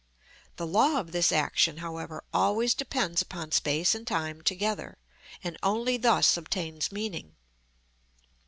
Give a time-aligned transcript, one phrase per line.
[0.55, 4.97] The law of this action, however, always depends upon space and time together,
[5.43, 7.35] and only thus obtains meaning.